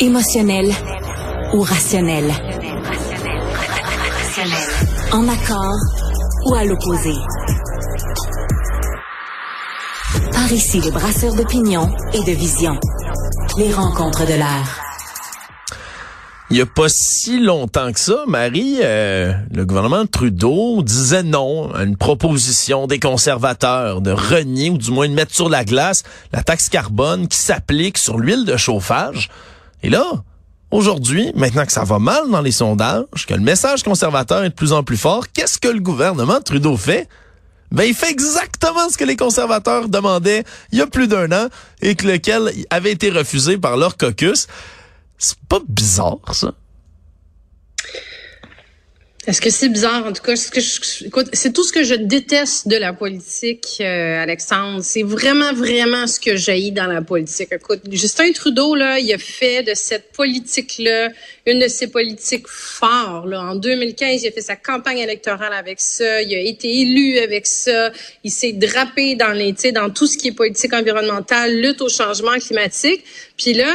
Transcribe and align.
Émotionnel 0.00 0.70
ou 1.52 1.62
rationnel? 1.62 2.30
En 5.12 5.28
accord 5.28 5.74
ou 6.46 6.54
à 6.54 6.64
l'opposé? 6.64 7.14
Par 10.32 10.52
ici, 10.52 10.80
les 10.80 10.90
brasseurs 10.90 11.34
d'opinion 11.34 11.90
et 12.12 12.24
de 12.24 12.36
vision. 12.36 12.78
Les 13.56 13.72
rencontres 13.72 14.24
de 14.26 14.34
l'air. 14.34 14.84
Il 16.50 16.54
n'y 16.54 16.62
a 16.62 16.66
pas 16.66 16.88
si 16.88 17.40
longtemps 17.40 17.92
que 17.92 18.00
ça, 18.00 18.24
Marie, 18.26 18.78
euh, 18.80 19.34
le 19.52 19.66
gouvernement 19.66 20.06
Trudeau 20.06 20.82
disait 20.82 21.22
non 21.22 21.70
à 21.74 21.82
une 21.82 21.98
proposition 21.98 22.86
des 22.86 22.98
conservateurs 22.98 24.00
de 24.00 24.12
renier 24.12 24.70
ou 24.70 24.78
du 24.78 24.90
moins 24.90 25.08
de 25.08 25.12
mettre 25.12 25.34
sur 25.34 25.50
la 25.50 25.64
glace 25.64 26.04
la 26.32 26.42
taxe 26.42 26.70
carbone 26.70 27.28
qui 27.28 27.36
s'applique 27.36 27.98
sur 27.98 28.18
l'huile 28.18 28.46
de 28.46 28.56
chauffage. 28.56 29.28
Et 29.82 29.90
là, 29.90 30.04
aujourd'hui, 30.70 31.32
maintenant 31.34 31.64
que 31.64 31.72
ça 31.72 31.84
va 31.84 31.98
mal 31.98 32.30
dans 32.30 32.40
les 32.40 32.52
sondages, 32.52 33.26
que 33.26 33.34
le 33.34 33.40
message 33.40 33.82
conservateur 33.82 34.44
est 34.44 34.50
de 34.50 34.54
plus 34.54 34.72
en 34.72 34.82
plus 34.82 34.96
fort, 34.96 35.24
qu'est-ce 35.32 35.58
que 35.58 35.68
le 35.68 35.80
gouvernement 35.80 36.40
Trudeau 36.40 36.76
fait? 36.76 37.08
Ben, 37.70 37.84
il 37.84 37.94
fait 37.94 38.10
exactement 38.10 38.88
ce 38.88 38.96
que 38.96 39.04
les 39.04 39.16
conservateurs 39.16 39.88
demandaient 39.88 40.44
il 40.72 40.78
y 40.78 40.80
a 40.80 40.86
plus 40.86 41.06
d'un 41.06 41.30
an 41.32 41.48
et 41.82 41.94
que 41.96 42.06
lequel 42.06 42.50
avait 42.70 42.92
été 42.92 43.10
refusé 43.10 43.58
par 43.58 43.76
leur 43.76 43.96
caucus. 43.96 44.46
C'est 45.18 45.38
pas 45.48 45.60
bizarre, 45.68 46.18
ça? 46.32 46.52
Est-ce 49.28 49.42
que 49.42 49.50
c'est 49.50 49.68
bizarre? 49.68 50.06
En 50.06 50.12
tout 50.14 50.22
cas, 50.22 50.36
c'est 50.36 51.52
tout 51.52 51.62
ce 51.62 51.70
que 51.70 51.82
je 51.82 51.94
déteste 51.94 52.66
de 52.66 52.76
la 52.76 52.94
politique, 52.94 53.76
euh, 53.82 54.22
Alexandre. 54.22 54.82
C'est 54.82 55.02
vraiment, 55.02 55.52
vraiment 55.52 56.06
ce 56.06 56.18
que 56.18 56.36
j'ai 56.36 56.70
dans 56.70 56.86
la 56.86 57.02
politique. 57.02 57.50
Écoute, 57.52 57.82
Justin 57.92 58.32
Trudeau, 58.32 58.74
là, 58.74 58.98
il 58.98 59.12
a 59.12 59.18
fait 59.18 59.62
de 59.62 59.74
cette 59.74 60.12
politique-là 60.12 61.10
une 61.44 61.58
de 61.58 61.68
ses 61.68 61.88
politiques 61.88 62.48
fortes. 62.48 63.26
Là. 63.26 63.42
En 63.42 63.54
2015, 63.54 64.22
il 64.22 64.28
a 64.28 64.30
fait 64.30 64.40
sa 64.40 64.56
campagne 64.56 64.96
électorale 64.96 65.52
avec 65.52 65.78
ça. 65.78 66.22
Il 66.22 66.34
a 66.34 66.40
été 66.40 66.80
élu 66.80 67.18
avec 67.18 67.46
ça. 67.46 67.92
Il 68.24 68.30
s'est 68.30 68.52
drapé 68.52 69.14
dans 69.14 69.32
les, 69.32 69.52
dans 69.72 69.90
tout 69.90 70.06
ce 70.06 70.16
qui 70.16 70.28
est 70.28 70.32
politique 70.32 70.72
environnementale, 70.72 71.54
lutte 71.54 71.82
au 71.82 71.90
changement 71.90 72.38
climatique. 72.38 73.04
Puis 73.36 73.52
là, 73.52 73.74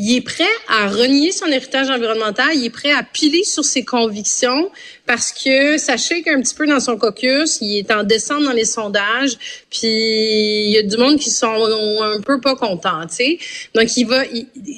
il 0.00 0.16
est 0.16 0.20
prêt 0.20 0.44
à 0.68 0.88
renier 0.88 1.32
son 1.32 1.46
héritage 1.46 1.90
environnemental, 1.90 2.54
il 2.54 2.66
est 2.66 2.70
prêt 2.70 2.92
à 2.92 3.02
piler 3.02 3.42
sur 3.42 3.64
ses 3.64 3.84
convictions 3.84 4.70
parce 5.08 5.32
que 5.32 5.78
ça 5.78 5.96
shake 5.96 6.28
un 6.28 6.42
petit 6.42 6.54
peu 6.54 6.66
dans 6.66 6.80
son 6.80 6.98
caucus, 6.98 7.58
il 7.62 7.78
est 7.78 7.90
en 7.90 8.04
descente 8.04 8.44
dans 8.44 8.52
les 8.52 8.66
sondages, 8.66 9.38
puis 9.70 9.88
il 9.88 10.70
y 10.70 10.76
a 10.76 10.82
du 10.82 10.98
monde 10.98 11.18
qui 11.18 11.30
sont 11.30 11.64
un 12.02 12.20
peu 12.20 12.42
pas 12.42 12.56
contents, 12.56 13.06
tu 13.06 13.14
sais. 13.14 13.38
Donc 13.74 13.96
il 13.96 14.04
va, 14.04 14.22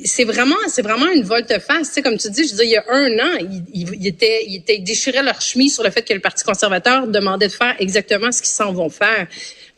c'est 0.05 0.23
vraiment, 0.23 0.55
c'est 0.69 0.83
vraiment 0.83 1.11
une 1.11 1.25
volte-face, 1.25 1.89
tu 1.89 1.95
sais, 1.95 2.03
comme 2.03 2.17
tu 2.17 2.31
dis, 2.31 2.47
je 2.47 2.55
dis, 2.55 2.63
il 2.63 2.71
y 2.71 2.77
a 2.77 2.85
un 2.89 3.19
an, 3.19 3.49
il, 3.75 4.07
était, 4.07 4.45
il 4.47 4.55
était 4.55 4.79
déchiré 4.79 5.21
leur 5.21 5.41
chemise 5.41 5.75
sur 5.75 5.83
le 5.83 5.91
fait 5.91 6.03
que 6.03 6.15
le 6.15 6.21
Parti 6.21 6.45
conservateur 6.45 7.09
demandait 7.09 7.49
de 7.49 7.53
faire 7.53 7.75
exactement 7.81 8.31
ce 8.31 8.41
qu'ils 8.41 8.53
s'en 8.53 8.73
vont 8.73 8.89
faire. 8.89 9.27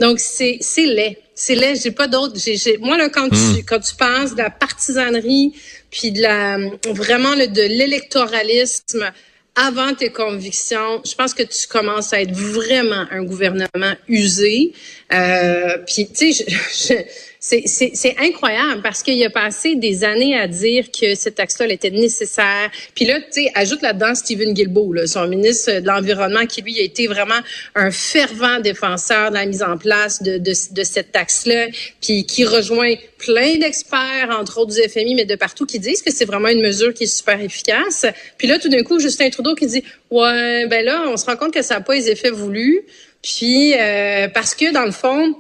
Donc 0.01 0.21
c'est, 0.21 0.59
c'est 0.61 0.85
laid 0.85 1.19
c'est 1.35 1.55
laid, 1.55 1.81
j'ai 1.83 1.93
pas 1.93 2.09
d'autres. 2.09 2.39
J'ai, 2.39 2.77
moi 2.77 2.99
là, 2.99 3.09
quand 3.09 3.31
tu 3.31 3.37
hmm. 3.37 3.63
quand 3.67 3.81
tu 3.81 3.95
penses 3.97 4.33
de 4.33 4.43
la 4.43 4.51
partisanerie, 4.51 5.55
puis 5.91 6.13
de 6.13 6.21
la 6.21 6.59
vraiment 6.93 7.35
le, 7.35 7.47
de 7.47 7.63
l'électoralisme 7.63 9.11
avant 9.55 9.95
tes 9.95 10.11
convictions, 10.11 11.03
je 11.05 11.15
pense 11.15 11.35
que 11.35 11.43
tu 11.43 11.67
commences 11.69 12.13
à 12.13 12.23
être 12.23 12.33
vraiment 12.33 13.07
un 13.11 13.23
gouvernement 13.23 13.95
usé. 14.09 14.73
Euh, 15.13 15.79
puis 15.87 16.09
tu 16.09 16.33
sais, 16.33 17.09
c'est 17.45 18.15
incroyable 18.21 18.83
parce 18.83 19.03
qu'il 19.03 19.23
a 19.25 19.29
passé 19.29 19.75
des 19.75 20.05
années 20.05 20.39
à 20.39 20.47
dire 20.47 20.93
que 20.93 21.17
cette 21.17 21.35
taxe-là 21.35 21.67
était 21.73 21.91
nécessaire. 21.91 22.71
Puis 22.95 23.05
là, 23.05 23.19
tu 23.21 23.43
sais, 23.43 23.51
ajoute 23.57 23.83
là-dedans 23.83 24.15
Stephen 24.15 24.55
Guilbeault, 24.55 24.93
là, 24.93 25.09
son 25.09 25.27
ministre 25.27 25.81
de 25.81 25.87
l'Environnement, 25.87 26.47
qui 26.47 26.63
lui 26.63 26.79
a 26.79 26.83
été 26.83 27.09
vraiment 27.09 27.41
un 27.75 27.91
fervent 27.91 28.61
défenseur 28.61 29.31
de 29.31 29.35
la 29.35 29.47
mise 29.47 29.65
en 29.65 29.77
place 29.77 30.23
de, 30.23 30.39
de, 30.39 30.53
de 30.53 30.85
cette 30.85 31.11
taxe-là, 31.11 31.67
puis 32.01 32.27
qui 32.27 32.45
rejoint 32.45 32.95
plein 33.19 33.57
d'experts, 33.57 34.29
entre 34.31 34.59
autres 34.59 34.75
du 34.75 34.89
FMI, 34.89 35.17
mais 35.17 35.25
de 35.25 35.35
partout, 35.35 35.67
qui 35.67 35.81
disent 35.81 36.03
que 36.03 36.13
c'est 36.13 36.25
vraiment 36.25 36.49
une 36.49 36.63
mesure 36.63 36.95
qui 36.95 37.05
est 37.05 37.17
super 37.17 37.41
efficace. 37.41 38.07
Puis 38.39 38.47
là, 38.47 38.61
tout 38.61 38.69
d'un 38.69 38.85
coup, 38.85 39.01
Justin 39.01 39.31
Trudeau 39.31 39.57
qui 39.57 39.67
dit, 39.67 39.83
ouais, 40.13 40.67
ben 40.69 40.85
là, 40.85 41.07
on 41.09 41.17
se 41.17 41.27
rend 41.27 41.35
compte 41.35 41.53
que 41.53 41.63
ça 41.63 41.75
n'a 41.75 41.81
pas 41.81 41.95
les 41.95 42.09
effets 42.09 42.31
voulus. 42.31 42.83
Puis 43.21 43.75
euh, 43.75 44.29
parce 44.29 44.55
que 44.55 44.73
dans 44.73 44.85
le 44.85 44.93
fond, 44.93 45.35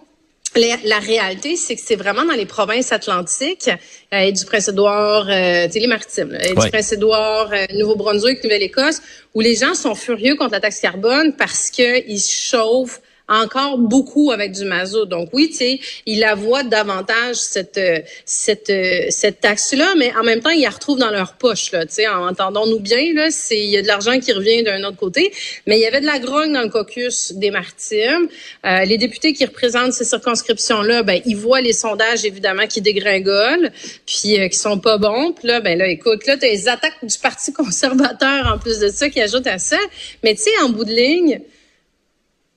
la, 0.56 0.98
réalité, 0.98 1.56
c'est 1.56 1.76
que 1.76 1.82
c'est 1.84 1.96
vraiment 1.96 2.24
dans 2.24 2.34
les 2.34 2.46
provinces 2.46 2.92
atlantiques, 2.92 3.70
euh, 4.12 4.30
du 4.30 4.44
Prince-Édouard, 4.44 5.26
euh, 5.28 5.66
les 5.72 5.86
maritimes, 5.86 6.36
du 6.36 6.70
Prince-Édouard, 6.70 7.50
euh, 7.52 7.66
Nouveau-Brunswick, 7.74 8.42
Nouvelle-Écosse, 8.44 9.00
où 9.34 9.40
les 9.40 9.54
gens 9.56 9.74
sont 9.74 9.94
furieux 9.94 10.36
contre 10.36 10.52
la 10.52 10.60
taxe 10.60 10.80
carbone 10.80 11.34
parce 11.36 11.70
qu'ils 11.70 12.20
chauffent 12.20 13.00
encore 13.28 13.78
beaucoup 13.78 14.30
avec 14.32 14.52
du 14.52 14.64
mazout. 14.64 15.06
Donc 15.06 15.30
oui, 15.32 15.48
tu 15.50 15.56
sais, 15.56 15.80
il 16.06 16.20
la 16.20 16.34
voit 16.34 16.62
davantage 16.62 17.36
cette 17.36 17.80
cette 18.24 18.72
cette 19.10 19.40
taxe-là, 19.40 19.94
mais 19.96 20.12
en 20.16 20.22
même 20.22 20.40
temps, 20.40 20.50
ils 20.50 20.62
la 20.62 20.70
retrouvent 20.70 20.98
dans 20.98 21.10
leur 21.10 21.34
poche 21.34 21.72
là. 21.72 21.86
Tu 21.86 21.94
sais, 21.94 22.08
entendons-nous 22.08 22.80
bien 22.80 23.12
là, 23.14 23.30
c'est 23.30 23.58
il 23.58 23.70
y 23.70 23.76
a 23.76 23.82
de 23.82 23.86
l'argent 23.86 24.18
qui 24.18 24.32
revient 24.32 24.62
d'un 24.62 24.82
autre 24.84 24.96
côté, 24.96 25.32
mais 25.66 25.78
il 25.78 25.80
y 25.80 25.86
avait 25.86 26.00
de 26.00 26.06
la 26.06 26.18
grogne 26.18 26.52
dans 26.52 26.62
le 26.62 26.68
caucus 26.68 27.32
des 27.32 27.50
Maritimes. 27.50 28.28
Euh, 28.66 28.84
les 28.84 28.98
députés 28.98 29.32
qui 29.32 29.44
représentent 29.44 29.92
ces 29.92 30.04
circonscriptions-là, 30.04 31.02
ben 31.02 31.20
ils 31.26 31.36
voient 31.36 31.60
les 31.60 31.72
sondages 31.72 32.24
évidemment 32.24 32.66
qui 32.66 32.80
dégringolent, 32.80 33.70
puis 34.06 34.38
euh, 34.38 34.48
qui 34.48 34.58
sont 34.58 34.78
pas 34.78 34.98
bons. 34.98 35.32
Puis 35.32 35.48
là, 35.48 35.60
ben 35.60 35.78
là, 35.78 35.86
écoute, 35.86 36.26
là, 36.26 36.36
tu 36.36 36.46
les 36.46 36.68
attaques 36.68 37.04
du 37.04 37.18
Parti 37.18 37.52
conservateur 37.62 38.52
en 38.52 38.58
plus 38.58 38.78
de 38.78 38.88
ça 38.88 39.08
qui 39.08 39.20
ajoutent 39.20 39.46
à 39.46 39.58
ça. 39.58 39.78
Mais 40.22 40.34
tu 40.34 40.42
sais, 40.42 40.50
en 40.62 40.68
bout 40.68 40.84
de 40.84 40.92
ligne 40.92 41.40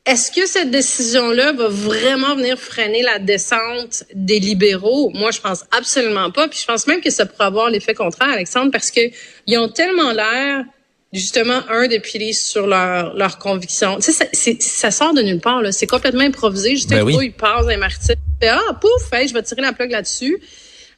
est-ce 0.05 0.31
que 0.31 0.45
cette 0.45 0.69
décision-là 0.69 1.53
va 1.53 1.67
vraiment 1.67 2.35
venir 2.35 2.59
freiner 2.59 3.01
la 3.01 3.17
descente 3.17 4.03
des 4.13 4.39
libéraux? 4.39 5.09
Moi, 5.15 5.31
je 5.31 5.41
pense 5.41 5.65
absolument 5.71 6.29
pas. 6.29 6.47
Puis 6.47 6.59
je 6.61 6.65
pense 6.65 6.85
même 6.85 7.01
que 7.01 7.09
ça 7.09 7.25
pourrait 7.25 7.45
avoir 7.45 7.69
l'effet 7.71 7.95
contraire, 7.95 8.29
Alexandre, 8.29 8.71
parce 8.71 8.91
que 8.91 9.01
ils 9.47 9.57
ont 9.57 9.67
tellement 9.67 10.11
l'air 10.11 10.63
justement 11.11 11.61
un 11.69 11.87
de 11.87 11.97
piler 11.97 12.33
sur 12.33 12.67
leur 12.67 13.15
leur 13.15 13.39
conviction. 13.39 13.95
Tu 13.95 14.11
sais, 14.11 14.29
ça, 14.31 14.51
ça 14.59 14.91
sort 14.91 15.13
de 15.13 15.21
nulle 15.21 15.39
part 15.39 15.61
là. 15.61 15.71
C'est 15.71 15.87
complètement 15.87 16.23
improvisé. 16.23 16.71
Justin 16.71 17.03
ben 17.03 17.21
il 17.21 17.33
passe 17.33 17.67
un 17.67 17.77
martyr. 17.77 18.15
Ah, 18.43 18.73
pouf, 18.79 19.09
je 19.11 19.33
vais 19.33 19.41
tirer 19.41 19.61
la 19.61 19.73
plug 19.73 19.89
là-dessus. 19.89 20.39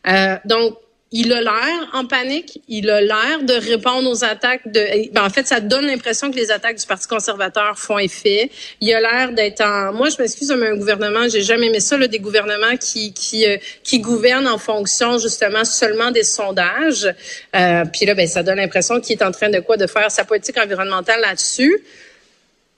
Euh, 0.07 0.35
donc 0.43 0.77
il 1.11 1.31
a 1.31 1.41
l'air 1.41 1.89
en 1.93 2.05
panique, 2.05 2.61
il 2.67 2.89
a 2.89 2.99
l'air 2.99 3.41
de 3.43 3.53
répondre 3.53 4.09
aux 4.09 4.25
attaques 4.25 4.69
de 4.69 5.13
ben 5.13 5.23
en 5.23 5.29
fait 5.29 5.47
ça 5.47 5.61
donne 5.61 5.85
l'impression 5.85 6.29
que 6.29 6.35
les 6.35 6.51
attaques 6.51 6.77
du 6.77 6.85
Parti 6.85 7.07
conservateur 7.07 7.79
font 7.79 7.97
effet. 7.97 8.51
Il 8.81 8.93
a 8.93 8.99
l'air 8.99 9.31
d'être 9.31 9.61
en 9.61 9.93
moi 9.93 10.09
je 10.09 10.21
m'excuse 10.21 10.51
mais 10.51 10.67
un 10.67 10.75
gouvernement, 10.75 11.29
j'ai 11.29 11.43
jamais 11.43 11.67
aimé 11.67 11.79
ça 11.79 11.97
là, 11.97 12.07
des 12.07 12.19
gouvernements 12.19 12.75
qui 12.75 13.13
qui 13.13 13.45
euh, 13.45 13.57
qui 13.83 13.99
gouvernent 13.99 14.47
en 14.47 14.57
fonction 14.57 15.17
justement 15.17 15.63
seulement 15.63 16.11
des 16.11 16.23
sondages. 16.23 17.07
Euh, 17.55 17.85
puis 17.85 18.05
là 18.05 18.13
ben 18.13 18.27
ça 18.27 18.43
donne 18.43 18.57
l'impression 18.57 18.99
qu'il 18.99 19.17
est 19.17 19.23
en 19.23 19.31
train 19.31 19.49
de 19.49 19.59
quoi 19.59 19.77
de 19.77 19.87
faire 19.87 20.11
sa 20.11 20.25
politique 20.25 20.57
environnementale 20.57 21.21
là-dessus. 21.21 21.83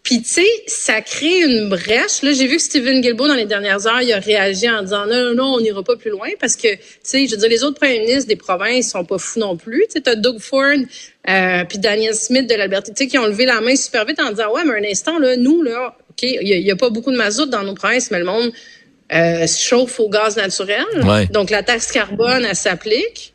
Puis, 0.03 0.21
tu 0.21 0.29
sais, 0.29 0.47
ça 0.67 1.01
crée 1.01 1.41
une 1.41 1.69
brèche. 1.69 2.23
Là, 2.23 2.31
j'ai 2.31 2.47
vu 2.47 2.55
que 2.55 2.61
Stephen 2.61 3.01
Guilbeault, 3.01 3.27
dans 3.27 3.35
les 3.35 3.45
dernières 3.45 3.85
heures, 3.85 4.01
il 4.01 4.11
a 4.13 4.19
réagi 4.19 4.69
en 4.69 4.81
disant 4.81 5.05
non, 5.05 5.23
non, 5.23 5.33
non, 5.35 5.53
on 5.55 5.59
n'ira 5.59 5.83
pas 5.83 5.97
plus 5.97 6.09
loin 6.09 6.29
parce 6.39 6.55
que, 6.55 6.73
tu 6.73 6.81
sais, 7.03 7.27
je 7.27 7.31
veux 7.31 7.37
dire, 7.37 7.49
les 7.49 7.63
autres 7.63 7.77
premiers 7.77 7.99
ministres 7.99 8.27
des 8.27 8.38
provinces 8.38 8.91
sont 8.91 9.03
pas 9.03 9.17
fous 9.17 9.39
non 9.39 9.57
plus. 9.57 9.83
Tu 9.88 9.93
sais, 9.93 10.01
t'as 10.01 10.15
Doug 10.15 10.39
Ford 10.39 10.63
euh, 11.29 11.63
puis 11.65 11.77
Daniel 11.77 12.15
Smith 12.15 12.49
de 12.49 12.55
l'Alberta, 12.55 12.91
tu 12.91 13.03
sais, 13.03 13.07
qui 13.07 13.17
ont 13.17 13.27
levé 13.27 13.45
la 13.45 13.61
main 13.61 13.75
super 13.75 14.05
vite 14.05 14.19
en 14.19 14.29
disant 14.29 14.51
ouais, 14.53 14.63
mais 14.63 14.88
un 14.88 14.91
instant, 14.91 15.19
là, 15.19 15.35
nous, 15.35 15.61
là, 15.61 15.95
OK, 16.11 16.23
il 16.23 16.47
y, 16.47 16.71
a 16.71 16.75
pas 16.75 16.89
beaucoup 16.89 17.11
de 17.11 17.17
mazout 17.17 17.45
dans 17.45 17.63
nos 17.63 17.75
provinces, 17.75 18.09
mais 18.09 18.19
le 18.19 18.25
monde 18.25 18.51
euh, 19.13 19.47
se 19.47 19.61
chauffe 19.61 19.99
au 19.99 20.09
gaz 20.09 20.38
naturel. 20.38 20.85
Donc, 21.31 21.49
la 21.49 21.63
taxe 21.63 21.91
carbone, 21.91 22.45
elle 22.45 22.55
s'applique. 22.55 23.33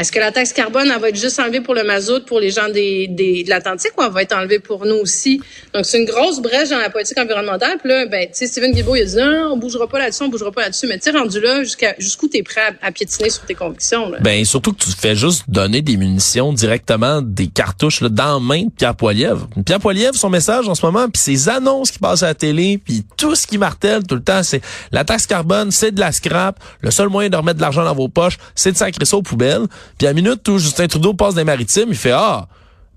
Est-ce 0.00 0.12
que 0.12 0.18
la 0.18 0.32
taxe 0.32 0.54
carbone, 0.54 0.90
elle 0.90 0.98
va 0.98 1.10
être 1.10 1.20
juste 1.20 1.38
enlevée 1.40 1.60
pour 1.60 1.74
le 1.74 1.84
mazout 1.84 2.24
pour 2.24 2.40
les 2.40 2.50
gens 2.50 2.70
des, 2.70 3.06
des 3.06 3.44
de 3.44 3.50
l'Atlantique 3.50 3.92
ou 3.98 4.02
elle 4.02 4.10
va 4.10 4.22
être 4.22 4.34
enlevée 4.34 4.58
pour 4.58 4.86
nous 4.86 4.94
aussi? 4.94 5.42
Donc, 5.74 5.84
c'est 5.84 5.98
une 5.98 6.06
grosse 6.06 6.40
brèche 6.40 6.70
dans 6.70 6.78
la 6.78 6.88
politique 6.88 7.18
environnementale. 7.18 7.76
Puis 7.78 7.90
là, 7.90 8.06
ben, 8.06 8.22
tu 8.22 8.30
sais, 8.32 8.46
Stephen 8.46 8.72
Guilbeault, 8.72 8.96
il 8.96 9.02
a 9.02 9.04
dit, 9.04 9.16
non, 9.16 9.50
on 9.52 9.58
bougera 9.58 9.86
pas 9.86 9.98
là-dessus, 9.98 10.22
on 10.22 10.28
bougera 10.28 10.52
pas 10.52 10.62
là-dessus. 10.62 10.86
Mais 10.86 10.96
tu 10.96 11.10
sais, 11.10 11.18
rendu 11.18 11.38
là, 11.38 11.62
jusqu'à, 11.64 11.94
jusqu'où 11.98 12.28
t'es 12.28 12.42
prêt 12.42 12.62
à, 12.80 12.92
piétiner 12.92 13.28
sur 13.28 13.44
tes 13.44 13.54
convictions, 13.54 14.08
là? 14.08 14.16
Ben, 14.22 14.42
surtout 14.46 14.72
que 14.72 14.82
tu 14.82 14.90
fais 14.90 15.14
juste 15.14 15.44
donner 15.48 15.82
des 15.82 15.98
munitions 15.98 16.54
directement, 16.54 17.20
des 17.20 17.48
cartouches, 17.48 18.00
là, 18.00 18.08
dans 18.08 18.38
la 18.38 18.40
main 18.40 18.62
de 18.62 18.70
Pierre 18.70 18.96
Poilievre. 18.96 19.48
Pierre 19.66 19.80
Poilievre, 19.80 20.14
son 20.14 20.30
message 20.30 20.66
en 20.66 20.74
ce 20.74 20.86
moment, 20.86 21.10
puis 21.10 21.20
ses 21.20 21.50
annonces 21.50 21.90
qui 21.90 21.98
passent 21.98 22.22
à 22.22 22.28
la 22.28 22.34
télé, 22.34 22.80
puis 22.82 23.04
tout 23.18 23.34
ce 23.34 23.46
qui 23.46 23.58
martèle 23.58 24.02
tout 24.04 24.14
le 24.14 24.22
temps, 24.22 24.42
c'est 24.42 24.62
la 24.92 25.04
taxe 25.04 25.26
carbone, 25.26 25.70
c'est 25.70 25.92
de 25.92 26.00
la 26.00 26.10
scrap. 26.10 26.58
Le 26.80 26.90
seul 26.90 27.10
moyen 27.10 27.28
de 27.28 27.36
remettre 27.36 27.58
de 27.58 27.62
l'argent 27.62 27.84
dans 27.84 27.94
vos 27.94 28.08
poches, 28.08 28.38
c'est 28.54 28.72
de 28.72 28.78
sacrer 28.78 29.04
ça 29.04 29.18
aux 29.18 29.22
poubelles. 29.22 29.66
Puis 29.98 30.06
à 30.06 30.12
minute 30.12 30.46
où 30.48 30.58
Justin 30.58 30.86
Trudeau 30.86 31.14
passe 31.14 31.34
des 31.34 31.44
maritimes, 31.44 31.88
il 31.88 31.96
fait 31.96 32.12
Ah, 32.12 32.46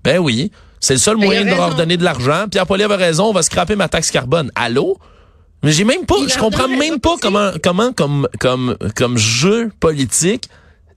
ben 0.02 0.18
oui, 0.18 0.50
c'est 0.80 0.94
le 0.94 0.98
seul 1.00 1.16
ben, 1.16 1.24
moyen 1.24 1.44
de 1.44 1.50
leur 1.50 1.74
donner 1.74 1.96
de 1.96 2.04
l'argent. 2.04 2.46
Pierre 2.50 2.66
Poilievre 2.66 2.92
avait 2.92 3.06
raison, 3.06 3.26
on 3.26 3.32
va 3.32 3.42
scraper 3.42 3.76
ma 3.76 3.88
taxe 3.88 4.10
carbone. 4.10 4.50
Allô? 4.54 4.98
Mais 5.62 5.72
j'ai 5.72 5.84
même 5.84 6.04
pas, 6.04 6.16
je 6.28 6.38
comprends 6.38 6.68
même 6.68 7.00
pas 7.00 7.16
comment, 7.20 7.52
comment, 7.62 7.92
comme, 7.94 8.28
comme, 8.38 8.76
comme 8.94 9.16
jeu 9.16 9.72
politique, 9.80 10.50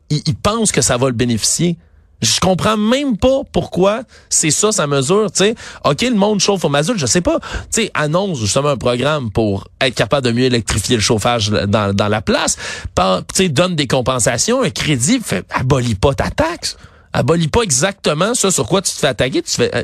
il, 0.09 0.21
il 0.25 0.35
pense 0.35 0.73
que 0.73 0.81
ça 0.81 0.97
va 0.97 1.07
le 1.07 1.13
bénéficier. 1.13 1.77
Je 2.21 2.39
comprends 2.39 2.77
même 2.77 3.17
pas 3.17 3.41
pourquoi 3.51 4.01
c'est 4.29 4.49
ça 4.49 4.71
sa 4.71 4.87
mesure, 4.87 5.31
tu 5.31 5.43
sais. 5.43 5.55
OK, 5.85 6.01
le 6.01 6.15
monde 6.15 6.39
chauffe 6.39 6.65
au 6.65 6.69
mazout, 6.69 6.97
je 6.97 7.05
sais 7.05 7.21
pas. 7.21 7.39
Tu 7.39 7.83
sais, 7.83 7.91
annonce 7.93 8.39
justement 8.39 8.69
un 8.69 8.77
programme 8.77 9.31
pour 9.31 9.67
être 9.81 9.93
capable 9.93 10.25
de 10.25 10.31
mieux 10.31 10.45
électrifier 10.45 10.95
le 10.95 11.01
chauffage 11.01 11.49
dans, 11.49 11.95
dans 11.95 12.07
la 12.07 12.21
place. 12.21 12.57
Tu 12.95 13.03
sais, 13.33 13.49
donne 13.49 13.75
des 13.75 13.87
compensations, 13.87 14.63
un 14.63 14.69
crédit, 14.71 15.19
fait 15.23 15.45
abolis 15.51 15.95
pas 15.95 16.13
ta 16.13 16.29
taxe. 16.29 16.77
Abolis 17.13 17.47
pas 17.47 17.61
exactement 17.61 18.33
ça 18.33 18.51
sur 18.51 18.67
quoi 18.67 18.81
tu 18.81 18.91
te 18.91 18.97
fais 18.97 19.07
attaquer. 19.07 19.41
Tu 19.41 19.51
fais, 19.51 19.75
euh, 19.75 19.83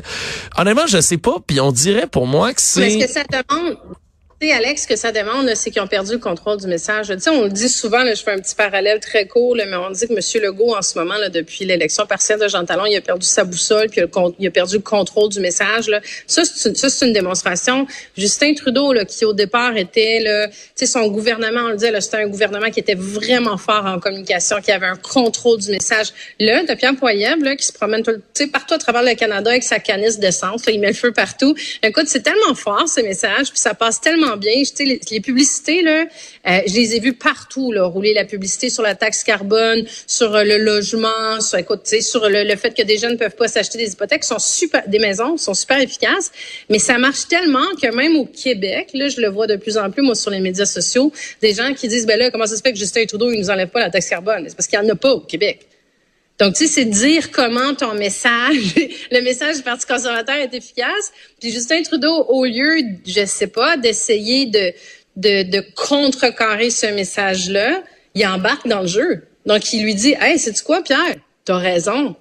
honnêtement, 0.56 0.86
je 0.86 1.00
sais 1.00 1.18
pas. 1.18 1.36
Puis 1.44 1.60
on 1.60 1.72
dirait 1.72 2.06
pour 2.06 2.26
moi 2.26 2.52
que 2.52 2.60
c'est. 2.60 2.92
Est-ce 2.92 3.06
que 3.06 3.12
ça 3.12 3.22
demande 3.24 3.76
Alex, 4.52 4.82
ce 4.82 4.88
que 4.88 4.96
ça 4.96 5.12
demande, 5.12 5.48
c'est 5.54 5.70
qu'ils 5.70 5.82
ont 5.82 5.86
perdu 5.86 6.12
le 6.12 6.18
contrôle 6.18 6.58
du 6.58 6.66
message. 6.66 7.08
Tu 7.08 7.20
sais, 7.20 7.30
on 7.30 7.44
le 7.44 7.50
dit 7.50 7.68
souvent, 7.68 8.02
là, 8.02 8.14
je 8.14 8.22
fais 8.22 8.32
un 8.32 8.38
petit 8.38 8.54
parallèle 8.54 9.00
très 9.00 9.26
court, 9.26 9.56
mais 9.56 9.74
on 9.74 9.90
dit 9.90 10.06
que 10.06 10.12
M. 10.12 10.42
Legault, 10.42 10.74
en 10.74 10.82
ce 10.82 10.98
moment, 10.98 11.14
là, 11.14 11.28
depuis 11.28 11.64
l'élection 11.64 12.06
partielle 12.06 12.40
de 12.40 12.48
Jean 12.48 12.64
Talon, 12.64 12.86
il 12.86 12.96
a 12.96 13.00
perdu 13.00 13.26
sa 13.26 13.44
boussole, 13.44 13.88
puis 13.88 14.00
il 14.38 14.46
a 14.46 14.50
perdu 14.50 14.76
le 14.76 14.82
contrôle 14.82 15.28
du 15.30 15.40
message. 15.40 15.88
Là. 15.88 16.00
Ça, 16.26 16.42
c'est 16.44 17.06
une, 17.06 17.12
démonstration. 17.12 17.86
Justin 18.16 18.54
Trudeau, 18.54 18.92
là, 18.92 19.04
qui 19.04 19.24
au 19.24 19.32
départ 19.32 19.76
était, 19.76 20.20
là, 20.20 20.48
tu 20.48 20.54
sais, 20.74 20.86
son 20.86 21.06
gouvernement, 21.08 21.62
on 21.66 21.70
le 21.70 21.76
dit, 21.76 21.86
c'était 22.00 22.16
un 22.16 22.28
gouvernement 22.28 22.70
qui 22.70 22.80
était 22.80 22.96
vraiment 22.96 23.56
fort 23.56 23.86
en 23.86 23.98
communication, 24.00 24.60
qui 24.60 24.72
avait 24.72 24.86
un 24.86 24.96
contrôle 24.96 25.60
du 25.60 25.70
message. 25.70 26.08
Là, 26.40 26.62
Pierre 26.76 26.96
Poilievre, 26.96 27.42
là, 27.42 27.56
qui 27.56 27.66
se 27.66 27.72
promène 27.72 28.02
tout, 28.02 28.20
partout 28.52 28.74
à 28.74 28.78
travers 28.78 29.02
le 29.02 29.14
Canada 29.14 29.50
avec 29.50 29.62
sa 29.62 29.78
canisse 29.78 30.18
d'essence, 30.18 30.62
il 30.68 30.80
met 30.80 30.88
le 30.88 30.94
feu 30.94 31.12
partout. 31.12 31.54
Écoute, 31.82 32.06
c'est 32.08 32.22
tellement 32.22 32.54
fort, 32.54 32.88
ces 32.88 33.02
messages, 33.02 33.50
puis 33.50 33.58
ça 33.58 33.74
passe 33.74 34.00
tellement 34.00 34.33
bien. 34.36 34.62
Je, 34.64 34.84
les, 34.84 35.00
les 35.10 35.20
publicités, 35.20 35.82
là, 35.82 36.06
euh, 36.46 36.60
je 36.66 36.74
les 36.74 36.96
ai 36.96 37.00
vues 37.00 37.14
partout, 37.14 37.72
là, 37.72 37.84
rouler 37.84 38.14
la 38.14 38.24
publicité 38.24 38.70
sur 38.70 38.82
la 38.82 38.94
taxe 38.94 39.22
carbone, 39.24 39.84
sur 40.06 40.34
euh, 40.34 40.44
le 40.44 40.58
logement, 40.58 41.40
sur, 41.40 41.58
écoute, 41.58 41.86
sur 41.86 42.28
le, 42.28 42.44
le, 42.44 42.56
fait 42.56 42.74
que 42.76 42.82
des 42.82 42.98
jeunes 42.98 43.12
ne 43.12 43.16
peuvent 43.16 43.36
pas 43.36 43.48
s'acheter 43.48 43.78
des 43.78 43.92
hypothèques, 43.92 44.24
sont 44.24 44.38
super, 44.38 44.82
des 44.86 44.98
maisons, 44.98 45.36
sont 45.36 45.54
super 45.54 45.80
efficaces. 45.80 46.30
Mais 46.68 46.78
ça 46.78 46.98
marche 46.98 47.28
tellement 47.28 47.74
que 47.80 47.94
même 47.94 48.16
au 48.16 48.26
Québec, 48.26 48.90
là, 48.94 49.08
je 49.08 49.20
le 49.20 49.28
vois 49.28 49.46
de 49.46 49.56
plus 49.56 49.76
en 49.76 49.90
plus, 49.90 50.02
moi, 50.02 50.14
sur 50.14 50.30
les 50.30 50.40
médias 50.40 50.66
sociaux, 50.66 51.12
des 51.40 51.54
gens 51.54 51.72
qui 51.74 51.88
disent, 51.88 52.06
ben 52.06 52.18
là, 52.18 52.30
comment 52.30 52.46
ça 52.46 52.56
se 52.56 52.62
fait 52.62 52.72
que 52.72 52.78
Justin 52.78 53.04
Trudeau, 53.06 53.30
il 53.30 53.38
nous 53.38 53.50
enlève 53.50 53.68
pas 53.68 53.80
la 53.80 53.90
taxe 53.90 54.08
carbone? 54.08 54.44
C'est 54.48 54.56
parce 54.56 54.66
qu'il 54.66 54.78
n'y 54.80 54.86
en 54.86 54.92
a 54.92 54.96
pas 54.96 55.12
au 55.12 55.20
Québec. 55.20 55.66
Donc, 56.38 56.54
tu 56.54 56.66
sais, 56.66 56.72
c'est 56.72 56.84
dire 56.84 57.30
comment 57.30 57.74
ton 57.74 57.94
message, 57.94 58.74
le 59.12 59.20
message 59.20 59.56
du 59.56 59.62
Parti 59.62 59.86
conservateur 59.86 60.36
est 60.36 60.52
efficace. 60.52 61.12
Puis 61.40 61.52
Justin 61.52 61.82
Trudeau, 61.82 62.24
au 62.28 62.44
lieu, 62.44 62.76
je 63.06 63.24
sais 63.24 63.46
pas, 63.46 63.76
d'essayer 63.76 64.46
de, 64.46 64.72
de, 65.16 65.48
de 65.48 65.64
contrecarrer 65.76 66.70
ce 66.70 66.86
message-là, 66.86 67.82
il 68.14 68.26
embarque 68.26 68.66
dans 68.66 68.80
le 68.80 68.88
jeu. 68.88 69.26
Donc, 69.46 69.72
il 69.72 69.84
lui 69.84 69.94
dit, 69.94 70.14
hey, 70.20 70.38
c'est 70.38 70.60
quoi, 70.62 70.82
Pierre? 70.82 71.16
T'as 71.44 71.58
raison. 71.58 72.16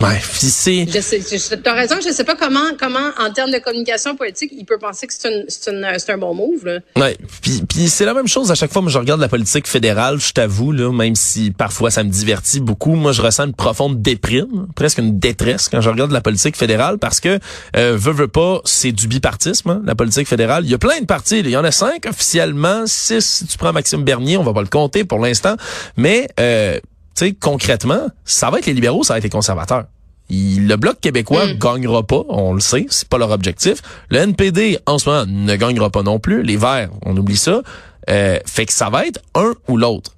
Ouais, 0.00 0.18
c'est. 0.22 0.86
Je 0.86 1.00
sais, 1.00 1.20
tu 1.20 1.68
as 1.68 1.74
raison. 1.74 1.96
Je 2.02 2.10
sais 2.10 2.24
pas 2.24 2.34
comment, 2.34 2.74
comment, 2.78 3.10
en 3.18 3.30
termes 3.32 3.50
de 3.50 3.58
communication 3.58 4.16
politique, 4.16 4.50
il 4.56 4.64
peut 4.64 4.78
penser 4.78 5.06
que 5.06 5.12
c'est 5.12 5.44
c'est 5.48 6.12
un 6.12 6.18
bon 6.18 6.34
move. 6.34 6.64
Là. 6.64 6.78
Ouais. 6.96 7.18
Puis, 7.42 7.62
puis 7.68 7.88
c'est 7.88 8.06
la 8.06 8.14
même 8.14 8.26
chose 8.26 8.50
à 8.50 8.54
chaque 8.54 8.72
fois. 8.72 8.82
que 8.82 8.88
je 8.88 8.98
regarde 8.98 9.20
la 9.20 9.28
politique 9.28 9.66
fédérale. 9.66 10.18
Je 10.18 10.32
t'avoue 10.32 10.72
là, 10.72 10.90
même 10.90 11.14
si 11.14 11.50
parfois 11.50 11.90
ça 11.90 12.02
me 12.02 12.08
divertit 12.10 12.60
beaucoup, 12.60 12.94
moi 12.94 13.12
je 13.12 13.20
ressens 13.20 13.46
une 13.46 13.54
profonde 13.54 14.00
déprime, 14.00 14.68
presque 14.74 14.98
une 14.98 15.18
détresse 15.18 15.68
quand 15.68 15.80
je 15.80 15.90
regarde 15.90 16.12
la 16.12 16.22
politique 16.22 16.56
fédérale 16.56 16.98
parce 16.98 17.20
que 17.20 17.38
euh, 17.76 17.96
veut 17.98 18.12
veut 18.12 18.28
pas, 18.28 18.60
c'est 18.64 18.92
du 18.92 19.06
bipartisme. 19.06 19.70
Hein, 19.70 19.82
la 19.84 19.94
politique 19.94 20.28
fédérale. 20.28 20.64
Il 20.64 20.70
y 20.70 20.74
a 20.74 20.78
plein 20.78 21.00
de 21.00 21.06
partis. 21.06 21.40
Il 21.40 21.50
y 21.50 21.56
en 21.56 21.64
a 21.64 21.70
cinq 21.70 22.06
officiellement, 22.06 22.84
six 22.86 23.20
si 23.20 23.46
tu 23.46 23.58
prends 23.58 23.72
Maxime 23.72 24.02
Bernier. 24.02 24.38
On 24.38 24.42
va 24.42 24.54
pas 24.54 24.62
le 24.62 24.68
compter 24.68 25.04
pour 25.04 25.18
l'instant, 25.18 25.56
mais 25.96 26.28
euh, 26.38 26.78
tu 27.20 27.26
sais, 27.26 27.32
concrètement, 27.38 28.08
ça 28.24 28.48
va 28.48 28.60
être 28.60 28.66
les 28.66 28.72
libéraux, 28.72 29.04
ça 29.04 29.12
va 29.12 29.18
être 29.18 29.24
les 29.24 29.30
conservateurs. 29.30 29.84
le 30.30 30.74
bloc 30.76 31.00
québécois 31.00 31.46
mm. 31.46 31.58
gagnera 31.58 32.02
pas, 32.02 32.22
on 32.30 32.54
le 32.54 32.60
sait, 32.60 32.86
c'est 32.88 33.06
pas 33.06 33.18
leur 33.18 33.30
objectif. 33.30 33.82
Le 34.08 34.20
NPD 34.20 34.78
en 34.86 34.96
ce 34.98 35.10
moment 35.10 35.26
ne 35.26 35.54
gagnera 35.56 35.90
pas 35.90 36.02
non 36.02 36.18
plus. 36.18 36.42
Les 36.42 36.56
Verts, 36.56 36.88
on 37.04 37.14
oublie 37.14 37.36
ça. 37.36 37.60
Euh, 38.08 38.38
fait 38.46 38.64
que 38.64 38.72
ça 38.72 38.88
va 38.88 39.06
être 39.06 39.20
un 39.34 39.52
ou 39.68 39.76
l'autre. 39.76 40.12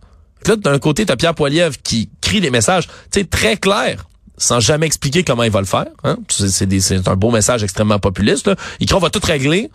Là, 0.46 0.54
d'un 0.54 0.78
côté, 0.78 1.04
t'as 1.04 1.16
Pierre 1.16 1.34
Poilievre 1.34 1.75
qui 1.82 2.08
crie 2.20 2.40
des 2.40 2.50
messages, 2.50 2.87
tu 2.87 3.20
sais, 3.20 3.25
très 3.25 3.56
clairs, 3.56 4.08
sans 4.37 4.60
jamais 4.60 4.87
expliquer 4.87 5.25
comment 5.25 5.43
il 5.43 5.50
va 5.50 5.60
le 5.60 5.66
faire. 5.66 5.87
Hein? 6.04 6.19
C'est 6.28 7.08
un 7.08 7.16
beau 7.16 7.32
message 7.32 7.64
extrêmement 7.64 7.99
populiste. 7.99 8.46
Là. 8.46 8.54
Il 8.78 8.87
dit 8.87 8.94
on 8.94 9.00
va 9.00 9.10
tout 9.10 9.20
régler. 9.25 9.70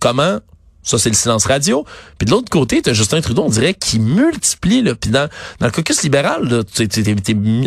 Comment 0.00 0.38
ça, 0.86 0.98
c'est 0.98 1.08
le 1.08 1.16
silence 1.16 1.46
radio. 1.46 1.84
Puis 2.16 2.26
de 2.26 2.30
l'autre 2.30 2.48
côté, 2.48 2.80
tu 2.80 2.94
Justin 2.94 3.20
Trudeau, 3.20 3.42
on 3.42 3.50
dirait, 3.50 3.74
qui 3.74 3.98
multiplie. 3.98 4.82
Là. 4.82 4.94
Puis 4.94 5.10
dans, 5.10 5.28
dans 5.58 5.66
le 5.66 5.72
caucus 5.72 6.00
libéral, 6.04 6.64
tu 6.72 6.88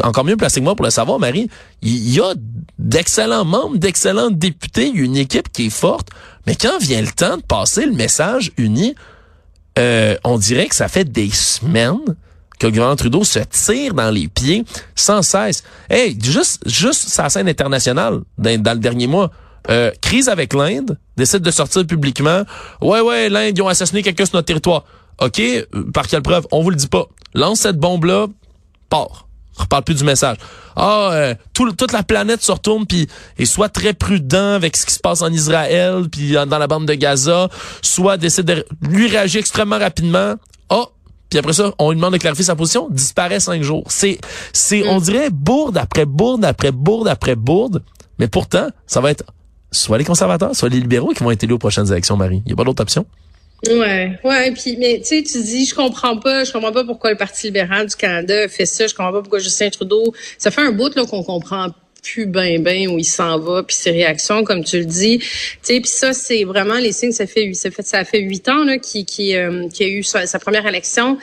encore 0.04 0.24
mieux 0.24 0.38
placé 0.38 0.62
que 0.62 0.63
moi 0.63 0.74
pour 0.74 0.86
le 0.86 0.89
savoir, 0.89 1.19
Marie. 1.19 1.50
Il 1.81 2.10
y 2.10 2.21
a 2.21 2.33
d'excellents 2.80 3.44
membres, 3.44 3.77
d'excellents 3.77 4.31
députés, 4.31 4.89
une 4.89 5.18
équipe 5.18 5.51
qui 5.51 5.66
est 5.66 5.69
forte. 5.69 6.07
Mais 6.48 6.56
quand 6.56 6.80
vient 6.80 7.01
le 7.01 7.12
temps 7.12 7.36
de 7.36 7.42
passer 7.42 7.86
le 7.86 7.92
message 7.92 8.54
uni, 8.57 8.95
euh, 9.77 10.15
on 10.24 10.38
dirait 10.38 10.68
que 10.68 10.75
ça 10.75 10.88
fait 10.88 11.04
des 11.04 11.30
semaines 11.30 12.15
que 12.57 12.68
le 12.68 12.72
gouvernement 12.72 12.95
Trudeau 12.95 13.25
se 13.25 13.39
tire 13.39 13.94
dans 13.94 14.12
les 14.12 14.30
pieds 14.30 14.63
sans 14.95 15.22
cesse. 15.24 15.63
Hey, 15.89 16.18
juste, 16.22 16.62
juste 16.65 17.10
sa 17.10 17.27
scène 17.27 17.50
internationale 17.50 18.22
dans 18.38 18.74
le 18.74 18.80
dernier 18.80 19.07
mois. 19.07 19.30
Euh, 19.69 19.92
crise 20.01 20.30
avec 20.30 20.54
l'Inde, 20.54 20.98
décide 21.16 21.42
de 21.42 21.51
sortir 21.51 21.86
publiquement. 21.86 22.44
Ouais, 22.81 23.01
ouais, 23.01 23.30
l'Inde, 23.30 23.57
ils 23.57 23.62
ont 23.62 23.68
assassiné 23.68 24.01
quelqu'un 24.01 24.25
sur 24.25 24.36
notre 24.36 24.48
territoire. 24.48 24.86
OK, 25.21 25.39
euh, 25.39 25.66
par 25.94 26.07
quelle 26.07 26.21
preuve? 26.21 26.48
On 26.51 26.63
vous 26.63 26.69
le 26.71 26.75
dit 26.75 26.88
pas. 26.88 27.06
Lance 27.36 27.60
cette 27.60 27.77
bombe-là, 27.77 28.27
part. 28.89 29.27
Reparle 29.56 29.83
plus 29.83 29.95
du 29.95 30.06
message. 30.06 30.38
Ah, 30.75 31.10
euh, 31.12 31.36
toute 31.54 31.92
la 31.92 32.04
planète 32.04 32.42
se 32.42 32.51
retourne 32.51 32.86
puis 32.86 33.07
et 33.38 33.45
soit 33.45 33.68
très 33.68 33.94
prudent 33.94 34.54
avec 34.54 34.77
ce 34.77 34.86
qui 34.86 34.94
se 34.94 35.00
passe 35.00 35.21
en 35.21 35.31
Israël 35.31 36.06
puis 36.10 36.31
dans 36.31 36.57
la 36.57 36.68
bande 36.68 36.86
de 36.86 36.94
Gaza, 36.94 37.50
soit 37.81 38.15
décide 38.15 38.45
de 38.45 38.65
lui 38.81 39.07
réagir 39.07 39.42
extrêmement 39.42 39.77
rapidement. 39.77 40.36
Ah, 40.69 40.86
puis 41.30 41.38
après 41.38 41.51
ça, 41.51 41.74
on 41.77 41.92
lui 41.92 41.98
demande 41.98 42.13
de 42.13 42.18
clarifier 42.18 42.45
sa 42.45 42.56
position, 42.56 42.88
disparaît 42.89 43.42
cinq 43.42 43.62
jours. 43.62 43.83
C'est, 43.89 44.19
c'est, 44.54 44.88
on 44.88 45.00
mm. 45.00 45.04
dirait 45.04 45.30
bourde 45.30 45.77
après 45.77 46.06
bourde 46.06 46.45
après 46.45 46.72
bourde 46.72 47.10
après 47.10 47.36
bourde, 47.36 47.83
mais 48.18 48.30
pourtant, 48.30 48.69
ça 48.88 49.01
va 49.01 49.12
être 49.12 49.25
soit 49.71 49.98
les 49.98 50.04
conservateurs, 50.04 50.56
soit 50.56 50.69
les 50.69 50.80
libéraux 50.80 51.10
qui 51.10 51.24
vont 51.24 51.31
être 51.31 51.44
élus 51.44 51.54
aux 51.54 51.60
prochaines 51.60 51.92
élections, 51.92 52.18
Marie. 52.18 52.42
Il 52.45 52.50
n'y 52.50 52.54
a 52.54 52.56
pas 52.56 52.63
d'autre 52.63 52.81
option? 52.81 53.06
Ouais, 53.68 54.18
ouais, 54.24 54.51
puis 54.51 54.77
mais 54.77 55.00
tu 55.00 55.07
sais, 55.18 55.24
tu 55.24 55.44
dis, 55.44 55.66
je 55.66 55.75
comprends 55.75 56.18
pas, 56.18 56.45
je 56.45 56.54
comprends 56.54 56.71
pas 56.71 56.86
pourquoi 56.86 57.12
le 57.12 57.18
Parti 57.18 57.48
libéral 57.48 57.88
du 57.88 57.95
Canada 57.95 58.48
fait 58.48 58.66
ça, 58.66 58.88
je 58.88 58.95
comprends 58.95 59.12
pas 59.12 59.21
pourquoi 59.21 59.39
Justin 59.39 59.69
Trudeau, 59.69 60.13
ça 60.38 60.50
fait 60.50 60.62
un 60.62 60.71
bout 60.71 60.96
là 60.96 61.05
qu'on 61.05 61.24
comprend 61.24 61.67
plus 62.01 62.25
ben 62.25 62.63
ben 62.63 62.88
où 62.88 62.98
il 62.98 63.03
s'en 63.03 63.38
va 63.39 63.62
puis 63.63 63.75
ses 63.75 63.91
réactions 63.91 64.46
comme 64.46 64.63
tu 64.63 64.77
le 64.77 64.86
dis 64.86 65.20
tu 65.20 65.27
sais 65.62 65.82
puis 65.82 65.89
ça 65.89 66.13
c'est 66.13 66.46
vraiment 66.46 66.75
les 66.75 66.93
signes 66.93 67.12
ça 67.12 67.27
fait 67.27 67.53
ça 67.53 67.72
fait 67.72 67.86
ça 67.86 68.05
fait 68.05 68.22
huit 68.22 68.48
ans 68.48 68.63
là 68.63 68.77
qui 68.77 69.05
qui 69.05 69.36
euh, 69.36 69.67
qui 69.67 69.84
a 69.84 69.88
eu 69.88 70.01
sa 70.01 70.39
première 70.39 70.65
élection 70.65 71.17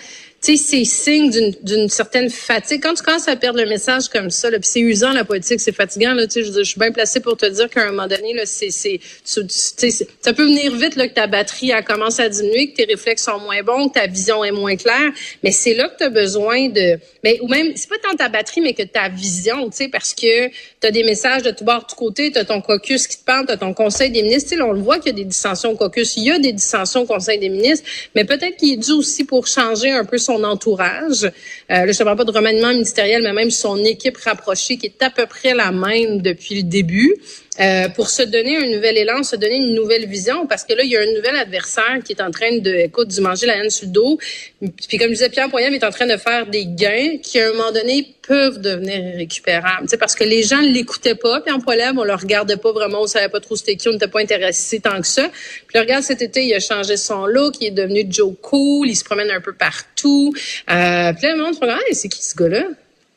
tu 0.46 0.56
sais, 0.56 0.64
c'est 0.64 0.84
signe 0.84 1.28
d'une 1.62 1.88
certaine 1.88 2.30
fatigue. 2.30 2.80
Quand 2.80 2.94
tu 2.94 3.02
commences 3.02 3.26
à 3.26 3.34
perdre 3.34 3.58
le 3.60 3.68
message 3.68 4.08
comme 4.08 4.30
ça, 4.30 4.48
puis 4.48 4.60
c'est 4.62 4.80
usant 4.80 5.12
la 5.12 5.24
politique, 5.24 5.58
c'est 5.58 5.74
fatigant. 5.74 6.14
Là, 6.14 6.26
je, 6.32 6.40
je 6.42 6.62
suis 6.62 6.78
bien 6.78 6.92
placée 6.92 7.18
pour 7.18 7.36
te 7.36 7.46
dire 7.46 7.68
qu'à 7.68 7.82
un 7.82 7.90
moment 7.90 8.06
donné, 8.06 8.32
là, 8.32 8.42
c'est, 8.46 8.70
c'est, 8.70 9.00
ça 9.24 10.32
peut 10.32 10.44
venir 10.44 10.72
vite 10.76 10.94
là, 10.94 11.08
que 11.08 11.14
ta 11.14 11.26
batterie 11.26 11.72
a 11.72 11.82
commencé 11.82 12.22
à 12.22 12.28
diminuer, 12.28 12.70
que 12.70 12.76
tes 12.76 12.84
réflexes 12.84 13.24
sont 13.24 13.40
moins 13.40 13.60
bons, 13.64 13.88
que 13.88 13.94
ta 13.94 14.06
vision 14.06 14.44
est 14.44 14.52
moins 14.52 14.76
claire. 14.76 15.10
Mais 15.42 15.50
c'est 15.50 15.74
là 15.74 15.88
que 15.88 15.98
tu 15.98 16.04
as 16.04 16.10
besoin 16.10 16.68
de... 16.68 16.96
Mais, 17.24 17.40
ou 17.40 17.48
même, 17.48 17.72
c'est 17.74 17.88
pas 17.88 17.96
tant 18.00 18.16
ta 18.16 18.28
batterie, 18.28 18.60
mais 18.60 18.74
que 18.74 18.84
ta 18.84 19.08
vision, 19.08 19.68
tu 19.68 19.78
sais, 19.78 19.88
parce 19.88 20.14
que 20.14 20.46
tu 20.48 20.86
as 20.86 20.92
des 20.92 21.02
messages 21.02 21.42
de 21.42 21.50
tout 21.50 21.64
bord, 21.64 21.82
de 21.82 21.86
tout 21.86 21.96
côté, 21.96 22.30
tu 22.30 22.38
as 22.38 22.44
ton 22.44 22.60
caucus 22.60 23.08
qui 23.08 23.18
te 23.18 23.24
parle, 23.24 23.46
tu 23.46 23.52
as 23.52 23.56
ton 23.56 23.74
conseil 23.74 24.12
des 24.12 24.22
ministres. 24.22 24.54
On 24.60 24.70
le 24.70 24.80
voit 24.80 24.98
qu'il 24.98 25.08
y 25.08 25.14
a 25.14 25.18
des 25.18 25.24
dissensions 25.24 25.72
au 25.72 25.76
caucus, 25.76 26.16
il 26.16 26.24
y 26.24 26.30
a 26.30 26.38
des 26.38 26.52
dissensions 26.52 27.00
au 27.00 27.06
conseil 27.06 27.40
des 27.40 27.48
ministres, 27.48 27.84
mais 28.14 28.24
peut-être 28.24 28.56
qu'il 28.58 28.74
est 28.74 28.76
dû 28.76 28.92
aussi 28.92 29.24
pour 29.24 29.48
changer 29.48 29.90
un 29.90 30.04
peu 30.04 30.18
son 30.18 30.35
entourage. 30.44 31.24
Euh, 31.24 31.30
je 31.68 31.98
ne 31.98 32.04
parle 32.04 32.16
pas 32.16 32.24
de 32.24 32.30
remaniement 32.30 32.68
ministériel, 32.68 33.22
mais 33.22 33.32
même 33.32 33.50
son 33.50 33.82
équipe 33.84 34.16
rapprochée 34.18 34.76
qui 34.76 34.86
est 34.86 35.02
à 35.02 35.10
peu 35.10 35.26
près 35.26 35.54
la 35.54 35.72
même 35.72 36.20
depuis 36.20 36.56
le 36.56 36.62
début. 36.62 37.14
Euh, 37.58 37.88
pour 37.88 38.10
se 38.10 38.22
donner 38.22 38.56
un 38.56 38.66
nouvel 38.66 38.98
élan, 38.98 39.22
se 39.22 39.36
donner 39.36 39.56
une 39.56 39.74
nouvelle 39.74 40.06
vision, 40.06 40.46
parce 40.46 40.64
que 40.64 40.74
là, 40.74 40.82
il 40.82 40.90
y 40.90 40.96
a 40.96 41.00
un 41.00 41.14
nouvel 41.14 41.36
adversaire 41.36 41.98
qui 42.04 42.12
est 42.12 42.20
en 42.20 42.30
train 42.30 42.58
de, 42.58 42.70
écoute, 42.70 43.08
du 43.08 43.20
manger 43.20 43.46
la 43.46 43.56
haine 43.56 43.70
sur 43.70 43.86
le 43.86 43.92
dos. 43.92 44.18
Puis 44.60 44.98
comme 44.98 45.08
je 45.08 45.14
disais, 45.14 45.30
Pierre 45.30 45.48
Poilievre 45.48 45.74
est 45.74 45.84
en 45.84 45.90
train 45.90 46.06
de 46.06 46.16
faire 46.16 46.46
des 46.46 46.66
gains 46.66 47.18
qui, 47.22 47.40
à 47.40 47.48
un 47.48 47.52
moment 47.52 47.72
donné, 47.72 48.14
peuvent 48.26 48.60
devenir 48.60 48.98
irrécupérables. 49.14 49.88
sais, 49.88 49.96
parce 49.96 50.14
que 50.14 50.24
les 50.24 50.42
gens 50.42 50.60
ne 50.60 50.68
l'écoutaient 50.68 51.14
pas, 51.14 51.40
Pierre 51.40 51.58
Poilievre, 51.60 51.98
on 51.98 52.04
le 52.04 52.14
regardait 52.14 52.56
pas 52.56 52.72
vraiment, 52.72 53.02
on 53.02 53.06
savait 53.06 53.28
pas 53.28 53.40
trop 53.40 53.56
c'était 53.56 53.76
qui, 53.76 53.88
on 53.88 53.92
n'était 53.92 54.08
pas 54.08 54.20
intéressé 54.20 54.80
tant 54.80 55.00
que 55.00 55.06
ça. 55.06 55.30
Puis 55.66 55.78
regarde, 55.78 56.02
cet 56.02 56.22
été, 56.22 56.44
il 56.44 56.54
a 56.54 56.60
changé 56.60 56.96
son 56.96 57.26
look, 57.26 57.54
il 57.60 57.68
est 57.68 57.70
devenu 57.70 58.04
Joe 58.08 58.34
Cool, 58.42 58.88
il 58.88 58.96
se 58.96 59.04
promène 59.04 59.30
un 59.30 59.40
peu 59.40 59.54
partout. 59.54 60.32
Euh, 60.70 61.12
puis 61.12 61.22
là, 61.22 61.34
le 61.34 61.42
monde 61.42 61.54
se 61.54 61.64
hey, 61.64 61.94
c'est 61.94 62.08
qui 62.08 62.22
ce 62.22 62.34
gars-là? 62.36 62.64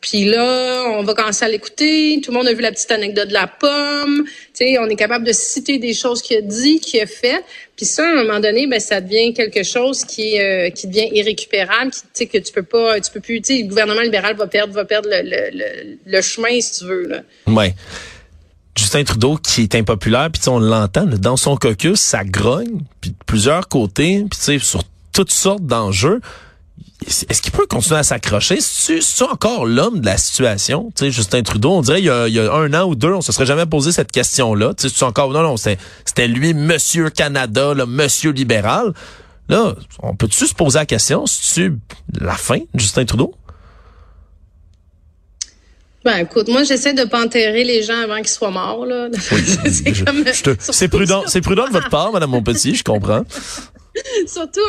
Puis 0.01 0.24
là, 0.24 0.86
on 0.98 1.03
va 1.03 1.13
commencer 1.13 1.44
à 1.44 1.50
l'écouter. 1.50 2.22
Tout 2.24 2.32
le 2.32 2.38
monde 2.38 2.48
a 2.48 2.53
vu 2.53 2.62
la 2.62 2.72
petite 2.72 2.91
anecdote 2.91 3.27
de 3.27 3.34
la 3.34 3.48
pomme. 3.48 4.24
Sais, 4.53 4.77
on 4.79 4.88
est 4.88 4.96
capable 4.96 5.25
de 5.25 5.34
citer 5.34 5.77
des 5.77 5.94
choses 5.94 6.22
qu'il 6.22 6.38
a 6.38 6.41
dit, 6.41 6.79
qu'il 6.79 7.01
a 7.01 7.06
fait. 7.06 7.44
Puis 7.75 7.86
ça, 7.86 8.08
à 8.08 8.12
un 8.12 8.24
moment 8.24 8.39
donné, 8.39 8.65
ben 8.65 8.79
ça 8.79 9.01
devient 9.01 9.34
quelque 9.34 9.63
chose 9.63 10.06
qui 10.06 10.39
euh, 10.39 10.70
qui 10.70 10.88
devient 10.88 11.10
irrécupérable, 11.12 11.91
qui 12.13 12.27
que 12.27 12.38
tu 12.38 12.53
peux 12.53 12.63
pas, 12.63 13.00
tu 13.01 13.12
peux 13.12 13.20
plus. 13.20 13.41
Tu 13.41 13.56
sais, 13.56 13.62
le 13.62 13.68
gouvernement 13.68 14.01
libéral 14.01 14.38
va 14.38 14.48
perdre, 14.48 14.74
va 14.74 14.86
perdre 14.86 15.10
le, 15.12 15.22
le, 15.22 15.98
le, 16.06 16.22
chemin 16.22 16.62
si 16.62 16.79
tu 16.79 16.86
veux 16.86 17.08
là. 17.08 17.22
Ouais. 17.48 17.75
Justin 18.77 19.03
Trudeau 19.03 19.36
qui 19.36 19.63
est 19.63 19.75
impopulaire, 19.75 20.29
puis 20.32 20.41
on 20.48 20.60
l'entend 20.60 21.06
dans 21.06 21.36
son 21.36 21.58
caucus, 21.58 22.00
ça 22.00 22.24
grogne, 22.24 22.79
puis 23.01 23.12
de 23.12 23.15
plusieurs 23.25 23.68
côtés, 23.68 24.24
puis 24.29 24.60
sur 24.62 24.84
toutes 25.12 25.32
sortes 25.32 25.65
d'enjeux 25.65 26.22
est-ce 27.05 27.41
qu'il 27.41 27.51
peut 27.51 27.65
continuer 27.65 28.00
à 28.00 28.03
s'accrocher? 28.03 28.59
C'est 28.62 29.24
encore 29.24 29.65
l'homme 29.65 30.00
de 30.00 30.05
la 30.05 30.17
situation? 30.17 30.91
Tu 30.95 31.05
sais, 31.05 31.12
Justin 31.12 31.41
Trudeau, 31.43 31.71
on 31.71 31.81
dirait 31.81 32.00
il 32.00 32.05
y, 32.05 32.09
a, 32.09 32.27
il 32.27 32.33
y 32.33 32.39
a 32.39 32.53
un 32.53 32.74
an 32.74 32.86
ou 32.88 32.95
deux, 32.95 33.13
on 33.13 33.21
se 33.21 33.31
serait 33.31 33.45
jamais 33.45 33.65
posé 33.65 33.91
cette 33.91 34.12
question-là. 34.12 34.74
Tu 34.75 34.89
sais, 34.89 35.03
encore, 35.03 35.31
non, 35.31 35.41
non, 35.41 35.55
c'était 35.57 36.27
lui, 36.27 36.53
Monsieur 36.53 37.09
Canada, 37.09 37.74
le 37.74 37.86
Monsieur 37.86 38.31
libéral. 38.31 38.93
Là, 39.48 39.75
on 40.03 40.15
peut-tu 40.15 40.45
se 40.45 40.53
poser 40.53 40.77
la 40.79 40.86
question, 40.86 41.25
c'est-tu 41.25 41.77
la 42.19 42.36
fin 42.36 42.59
de 42.59 42.79
Justin 42.79 43.05
Trudeau? 43.05 43.33
Ben, 46.05 46.17
écoute, 46.17 46.48
moi, 46.48 46.63
j'essaie 46.63 46.93
de 46.93 47.03
pas 47.03 47.25
enterrer 47.25 47.63
les 47.63 47.83
gens 47.83 48.00
avant 48.00 48.17
qu'ils 48.17 48.29
soient 48.29 48.51
morts, 48.51 48.86
là. 48.86 49.09
c'est 50.71 50.88
prudent, 50.88 51.24
c'est 51.27 51.41
prudent 51.41 51.67
de 51.67 51.74
votre 51.74 51.89
part, 51.89 52.12
Madame 52.12 52.29
Montpetit, 52.29 52.75
je 52.75 52.83
comprends. 52.83 53.24
Surtout 54.27 54.62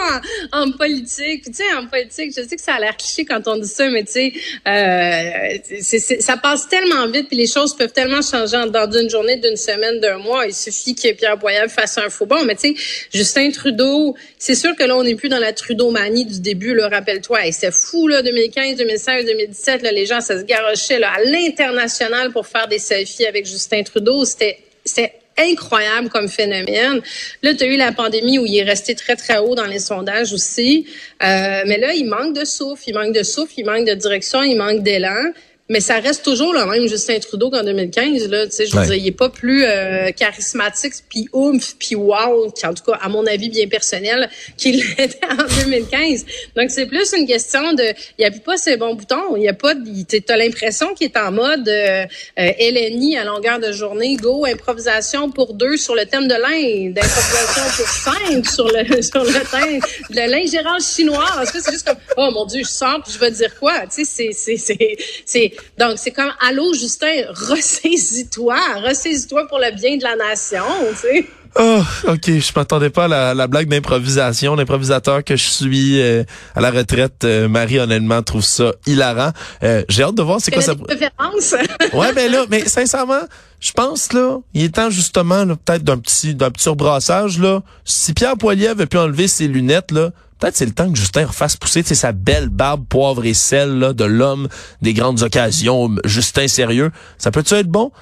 en, 0.53 0.63
en 0.63 0.73
politique. 0.73 1.45
tu 1.45 1.55
sais, 1.55 1.73
en 1.75 1.87
politique, 1.87 2.33
je 2.37 2.43
sais 2.47 2.57
que 2.57 2.63
ça 2.63 2.75
a 2.75 2.81
l'air 2.81 2.97
cliché 2.97 3.25
quand 3.25 3.47
on 3.47 3.57
dit 3.57 3.69
ça, 3.69 3.89
mais 3.91 4.05
tu 4.05 4.13
sais, 4.13 4.33
euh, 4.67 6.21
ça 6.21 6.37
passe 6.37 6.69
tellement 6.69 7.07
vite, 7.09 7.29
puis 7.29 7.37
les 7.37 7.47
choses 7.47 7.77
peuvent 7.77 7.93
tellement 7.93 8.23
changer 8.23 8.57
dans 8.71 8.87
d'une 8.87 9.09
journée, 9.09 9.37
d'une 9.37 9.57
semaine, 9.57 10.01
d'un 10.01 10.19
mois. 10.19 10.47
Il 10.47 10.55
suffit 10.55 10.95
que 10.95 11.13
Pierre 11.13 11.37
Boyal 11.37 11.69
fasse 11.69 11.99
un 11.99 12.11
faux 12.11 12.27
bon. 12.27 12.45
Mais 12.45 12.57
tu 12.57 12.75
sais, 12.75 13.09
Justin 13.13 13.51
Trudeau, 13.51 14.17
c'est 14.39 14.55
sûr 14.55 14.75
que 14.77 14.85
là, 14.85 14.97
on 14.97 15.05
n'est 15.05 15.15
plus 15.15 15.29
dans 15.29 15.39
la 15.39 15.53
Trudeau-manie 15.53 16.27
du 16.27 16.41
début, 16.41 16.75
là, 16.75 16.89
rappelle-toi. 16.89 17.47
Et 17.47 17.53
c'était 17.53 17.73
fou, 17.73 18.09
là, 18.09 18.23
2015, 18.23 18.77
2016, 18.77 19.27
2017, 19.27 19.83
là, 19.83 19.93
les 19.93 20.07
gens, 20.07 20.21
ça 20.21 20.39
se 20.39 20.45
garochait 20.45 20.99
là, 20.99 21.13
à 21.13 21.21
l'international 21.25 22.33
pour 22.33 22.47
faire 22.47 22.69
des 22.69 22.79
selfies 22.79 23.27
avec 23.27 23.47
Justin 23.47 23.83
Trudeau. 23.83 24.25
C'était 24.25 24.59
c'était 24.85 25.20
incroyable 25.41 26.09
comme 26.09 26.29
phénomène. 26.29 27.01
Là, 27.43 27.55
tu 27.55 27.65
as 27.65 27.67
eu 27.67 27.77
la 27.77 27.93
pandémie 27.93 28.39
où 28.39 28.47
il 28.47 28.57
est 28.59 28.63
resté 28.63 28.95
très, 28.95 29.17
très 29.17 29.39
haut 29.39 29.55
dans 29.55 29.67
les 29.67 29.79
sondages 29.79 30.33
aussi. 30.33 30.87
Euh, 31.23 31.63
mais 31.67 31.79
là, 31.79 31.95
il 31.95 32.07
manque 32.07 32.35
de 32.35 32.45
souffle, 32.45 32.85
il 32.87 32.95
manque 32.95 33.15
de 33.15 33.23
souffle, 33.23 33.55
il 33.57 33.65
manque 33.65 33.87
de 33.87 33.95
direction, 33.95 34.43
il 34.43 34.57
manque 34.57 34.83
d'élan 34.83 35.33
mais 35.71 35.79
ça 35.81 36.01
reste 36.01 36.25
toujours 36.25 36.53
le 36.53 36.67
même 36.67 36.89
Justin 36.89 37.21
Trudeau 37.21 37.49
qu'en 37.49 37.63
2015 37.63 38.29
là, 38.29 38.45
tu 38.47 38.53
sais, 38.53 38.67
je 38.67 38.77
veux 38.77 38.85
dire, 38.87 38.97
il 38.97 39.07
est 39.07 39.13
pas 39.13 39.29
plus 39.29 39.65
euh, 39.65 40.11
charismatique 40.11 40.95
puis 41.09 41.29
oomph 41.33 41.77
puis 41.79 41.95
wow, 41.95 42.49
en 42.65 42.75
tout 42.75 42.83
cas 42.85 42.99
à 43.01 43.09
mon 43.09 43.25
avis 43.25 43.49
bien 43.49 43.69
personnel 43.69 44.29
qu'il 44.57 44.85
l'était 44.99 45.21
en 45.31 45.63
2015. 45.63 46.27
Donc 46.57 46.71
c'est 46.71 46.87
plus 46.87 47.13
une 47.13 47.25
question 47.25 47.73
de 47.75 47.85
il 48.19 48.25
appuie 48.25 48.41
pas 48.41 48.57
ses 48.57 48.77
bons 48.77 48.97
boutons, 48.97 49.37
il 49.37 49.45
y 49.45 49.49
a 49.49 49.55
pas 49.55 49.75
tu 49.77 50.21
as 50.29 50.37
l'impression 50.37 50.93
qu'il 50.93 51.07
est 51.07 51.17
en 51.17 51.31
mode 51.31 51.69
euh, 51.69 52.05
euh 52.41 52.51
LNI 52.59 53.17
à 53.19 53.25
longueur 53.25 53.61
de 53.61 53.71
journée, 53.71 54.17
go 54.17 54.47
improvisation 54.47 55.31
pour 55.31 55.55
deux 55.55 55.77
sur 55.77 55.95
le 55.95 56.05
thème 56.05 56.27
de 56.27 56.35
l'Inde, 56.35 56.99
improvisation 56.99 57.63
pour 57.77 57.89
cinq 57.89 58.51
sur 58.51 58.67
le 58.67 59.03
sur 59.03 59.23
le 59.23 59.51
thème 59.51 59.81
de 60.11 60.31
l'ingérence 60.31 60.97
chinoise. 60.97 61.49
C'est 61.53 61.71
juste 61.71 61.87
comme 61.87 61.99
oh 62.17 62.31
mon 62.33 62.45
dieu, 62.45 62.63
je 62.65 62.71
sors 62.71 63.01
puis 63.05 63.13
je 63.13 63.21
vais 63.21 63.31
dire 63.31 63.57
quoi, 63.57 63.83
tu 63.87 64.05
sais 64.05 64.33
c'est 64.33 64.57
c'est 64.59 64.97
c'est 65.25 65.53
donc, 65.79 65.93
c'est 65.97 66.11
comme, 66.11 66.33
allô, 66.47 66.75
Justin, 66.75 67.25
ressaisis-toi, 67.31 68.57
ressaisis-toi 68.87 69.47
pour 69.49 69.59
le 69.59 69.75
bien 69.75 69.97
de 69.97 70.03
la 70.03 70.17
nation, 70.17 70.65
tu 70.91 70.97
sais. 70.97 71.27
Oh, 71.59 71.83
ok, 72.07 72.27
je 72.27 72.53
m'attendais 72.55 72.91
pas 72.91 73.07
à 73.07 73.35
la, 73.35 73.47
blague 73.49 73.69
d'improvisation. 73.69 74.55
L'improvisateur 74.55 75.25
que 75.25 75.35
je 75.35 75.49
suis 75.49 76.01
euh, 76.01 76.23
à 76.55 76.61
la 76.61 76.71
retraite, 76.71 77.25
euh, 77.25 77.49
Marie, 77.49 77.81
honnêtement, 77.81 78.23
trouve 78.23 78.43
ça 78.43 78.73
hilarant. 78.87 79.33
Euh, 79.65 79.83
j'ai 79.89 80.05
hâte 80.05 80.15
de 80.15 80.23
voir 80.23 80.41
c'est 80.41 80.53
quoi 80.53 80.63
ça. 80.63 80.75
ouais, 81.93 82.13
mais 82.15 82.29
là, 82.29 82.45
mais 82.49 82.67
sincèrement, 82.67 83.23
je 83.59 83.73
pense 83.73 84.13
là, 84.13 84.39
il 84.55 84.65
est 84.65 84.75
temps 84.77 84.91
justement 84.91 85.45
peut-être 85.47 85.83
d'un 85.83 85.99
petit 85.99 86.35
d'un 86.35 86.51
petit 86.51 86.69
rebrassage 86.69 87.39
là. 87.39 87.63
Si 87.85 88.15
Pierre 88.15 88.37
Poilier 88.37 88.69
avait 88.69 88.87
pu 88.87 88.99
enlever 88.99 89.27
ses 89.27 89.49
lunettes 89.49 89.91
là, 89.91 90.11
Peut-être 90.41 90.57
c'est 90.57 90.67
le 90.67 90.73
temps 90.73 90.91
que 90.91 90.99
Justin 90.99 91.27
refasse 91.27 91.57
pousser 91.57 91.83
sa 91.83 92.13
belle 92.13 92.49
barbe 92.49 92.87
poivre 92.89 93.25
et 93.27 93.35
sel 93.35 93.79
là, 93.79 93.93
de 93.93 94.05
l'homme 94.05 94.49
des 94.81 94.95
grandes 94.95 95.23
occasions, 95.23 95.91
Justin 96.05 96.49
sérieux. 96.49 96.91
Ça 97.19 97.31
peut-tu 97.31 97.55
être 97.55 97.69
bon? 97.69 97.93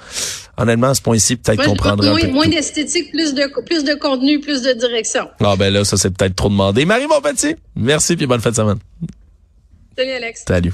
Honnêtement, 0.56 0.88
à 0.88 0.94
ce 0.94 1.02
point-ci, 1.02 1.36
peut-être 1.36 1.64
qu'on 1.64 1.76
prendrait 1.76 2.08
un 2.08 2.16
peu 2.16 2.28
Moins 2.28 2.48
d'esthétique, 2.48 3.10
plus 3.10 3.34
de, 3.34 3.62
plus 3.64 3.84
de 3.84 3.94
contenu, 3.94 4.40
plus 4.40 4.62
de 4.62 4.72
direction. 4.72 5.28
Ah 5.40 5.56
ben 5.56 5.72
là, 5.72 5.84
ça 5.84 5.96
c'est 5.96 6.10
peut-être 6.10 6.36
trop 6.36 6.48
demandé. 6.48 6.84
Marie 6.84 7.06
Montpetit, 7.06 7.56
merci 7.74 8.16
puis 8.16 8.26
bonne 8.26 8.40
fin 8.40 8.50
de 8.50 8.56
semaine. 8.56 8.78
Salut 9.96 10.10
Alex. 10.10 10.44
Salut. 10.46 10.72